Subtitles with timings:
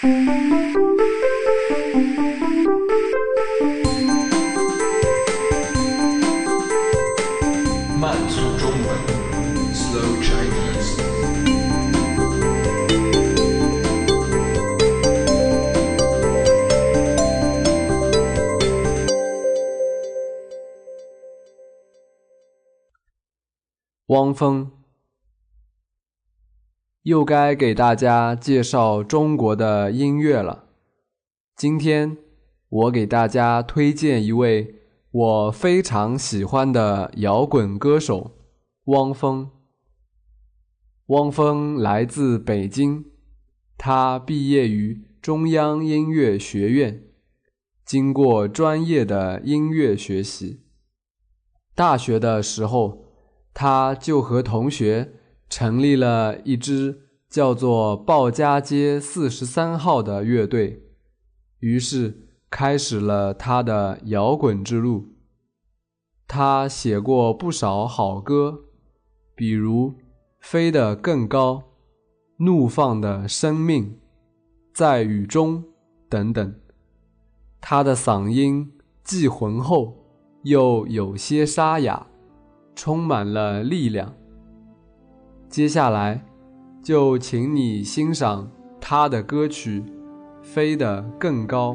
[0.00, 0.06] 慢
[8.28, 8.86] 速中文
[9.74, 11.02] ，Slow Chinese。
[24.06, 24.70] 汪峰，
[27.08, 30.64] 又该给大家介绍中国的音乐了。
[31.56, 32.18] 今天
[32.68, 34.74] 我给大家推荐一位
[35.10, 38.32] 我非常喜欢的摇滚歌手
[38.88, 39.50] 汪峰。
[41.06, 43.06] 汪峰来自北京，
[43.78, 47.04] 他毕业于中央音乐学院，
[47.86, 50.60] 经过专业的音乐学习。
[51.74, 53.06] 大学的时候，
[53.54, 55.14] 他就和同学
[55.48, 60.82] 成立了一支叫做“鲍家街四十三号”的乐队，
[61.60, 65.14] 于是开始了他的摇滚之路。
[66.26, 68.64] 他写过不少好歌，
[69.34, 69.90] 比如
[70.40, 71.54] 《飞得更高》
[72.44, 73.84] 《怒放的生命》
[74.74, 75.62] 《在雨中》
[76.08, 76.54] 等等。
[77.60, 79.96] 他的嗓音既浑厚，
[80.42, 82.06] 又有些沙哑。
[82.76, 84.14] 充满了力量。
[85.50, 86.22] 接下来，
[86.82, 88.48] 就请你欣赏
[88.80, 89.82] 他的歌曲
[90.42, 91.72] 《飞得更高》。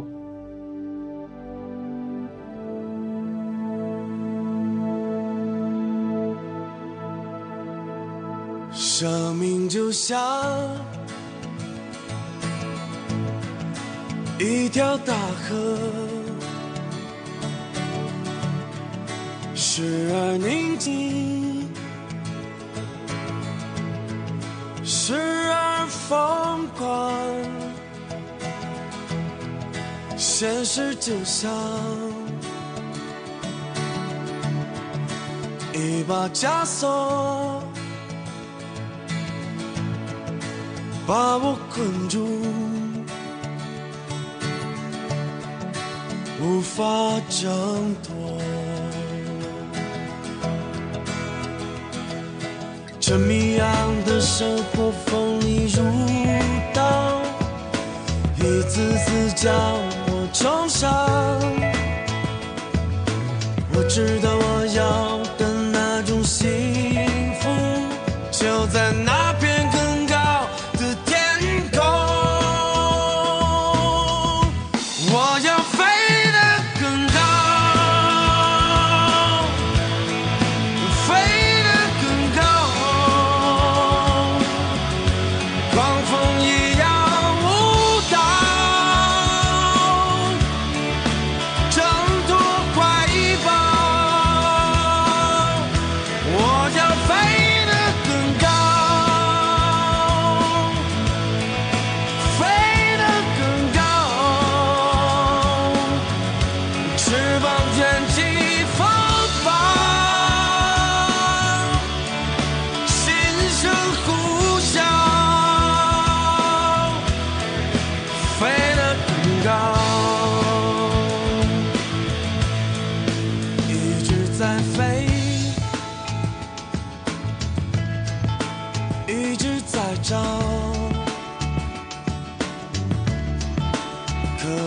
[8.71, 10.17] 生命就像
[14.39, 15.77] 一条大河。
[19.55, 21.52] 时而宁静，
[25.05, 27.13] 时而疯狂。
[30.15, 31.51] 现实就像
[35.73, 37.61] 一把枷锁，
[41.05, 42.25] 把我困住，
[46.41, 46.83] 无法
[47.29, 48.32] 挣脱。
[53.05, 53.67] 这谜样
[54.05, 55.83] 的生活锋利如
[56.73, 57.21] 刀，
[58.37, 59.53] 一次次将
[60.07, 60.89] 我重伤。
[63.73, 65.19] 我知道我要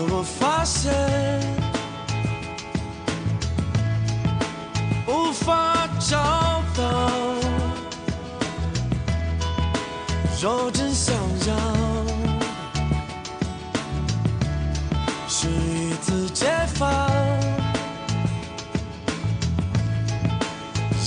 [0.09, 0.91] 我发现
[5.07, 6.17] 无法找
[6.75, 7.11] 到。
[10.39, 11.15] 若真想
[11.47, 11.55] 要，
[15.27, 16.89] 是一次解放，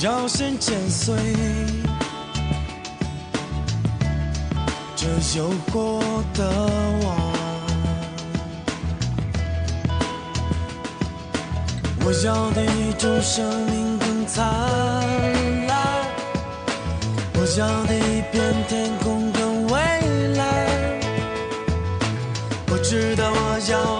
[0.02, 1.14] 要先剪碎
[4.96, 5.06] 这
[5.38, 6.02] 有过
[6.34, 6.50] 的
[7.04, 7.29] 网。
[12.04, 14.44] 我要的一种生命更灿
[15.66, 15.76] 烂。
[17.34, 19.78] 我要的一片天空更蔚
[20.36, 20.40] 蓝，
[22.70, 23.99] 我知道我要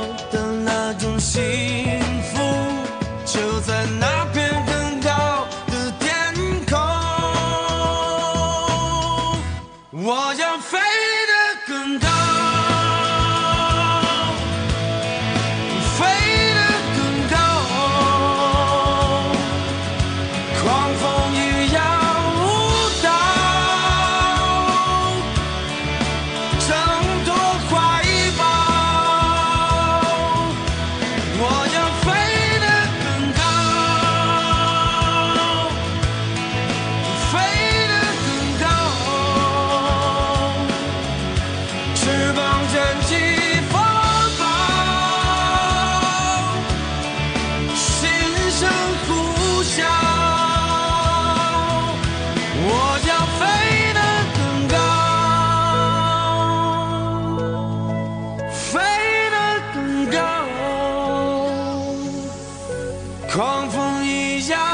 [63.32, 64.70] 狂风一样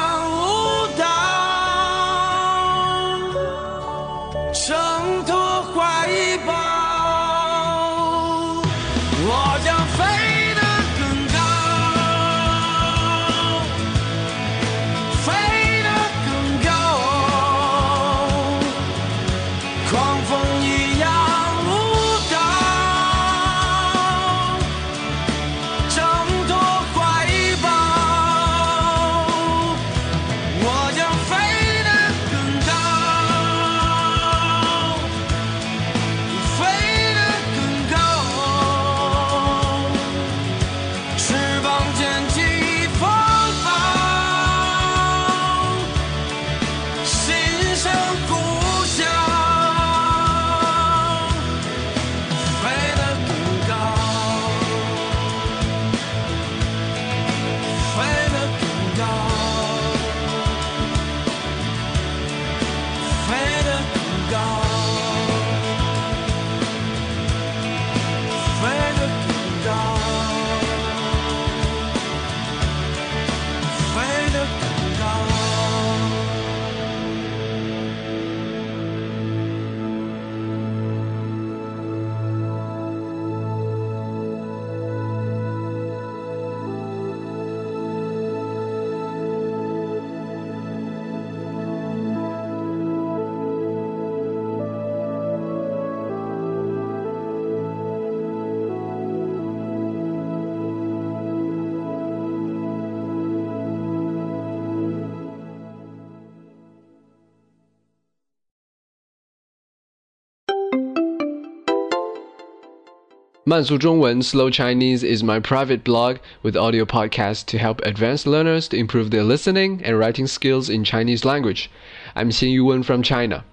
[113.46, 118.78] 慢速中文 Slow Chinese is my private blog with audio podcasts to help advanced learners to
[118.78, 121.68] improve their listening and writing skills in Chinese language.
[122.16, 123.44] I'm Xin Yuwen from China.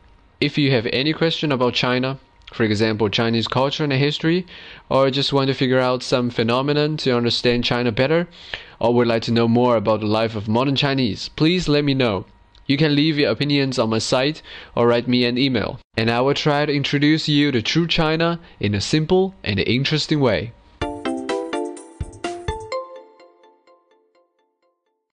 [0.42, 2.18] If you have any question about China,
[2.52, 4.46] for example, Chinese culture and history,
[4.90, 8.28] or just want to figure out some phenomenon to understand China better,
[8.78, 11.94] or would like to know more about the life of modern Chinese, please let me
[11.94, 12.26] know.
[12.65, 14.41] You can leave your opinions on my site
[14.75, 18.39] or write me an email, and I will try to introduce you to true China
[18.59, 20.53] in a simple and interesting way.